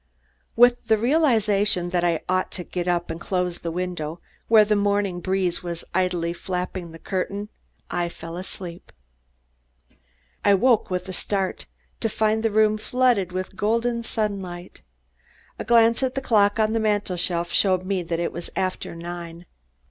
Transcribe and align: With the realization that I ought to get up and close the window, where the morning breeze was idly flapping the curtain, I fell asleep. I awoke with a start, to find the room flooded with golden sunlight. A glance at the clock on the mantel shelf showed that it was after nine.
With 0.55 0.87
the 0.87 0.97
realization 0.97 1.89
that 1.89 2.03
I 2.03 2.21
ought 2.27 2.51
to 2.53 2.63
get 2.63 2.87
up 2.87 3.11
and 3.11 3.21
close 3.21 3.59
the 3.59 3.69
window, 3.69 4.19
where 4.47 4.65
the 4.65 4.75
morning 4.75 5.19
breeze 5.19 5.61
was 5.61 5.85
idly 5.93 6.33
flapping 6.33 6.89
the 6.91 6.97
curtain, 6.97 7.49
I 7.91 8.09
fell 8.09 8.35
asleep. 8.35 8.91
I 10.43 10.49
awoke 10.53 10.89
with 10.89 11.07
a 11.07 11.13
start, 11.13 11.67
to 11.99 12.09
find 12.09 12.41
the 12.41 12.49
room 12.49 12.79
flooded 12.79 13.31
with 13.31 13.55
golden 13.55 14.01
sunlight. 14.01 14.81
A 15.59 15.63
glance 15.63 16.01
at 16.01 16.15
the 16.15 16.19
clock 16.21 16.57
on 16.59 16.73
the 16.73 16.79
mantel 16.79 17.15
shelf 17.15 17.51
showed 17.51 17.87
that 17.87 18.19
it 18.19 18.31
was 18.31 18.49
after 18.55 18.95
nine. 18.95 19.45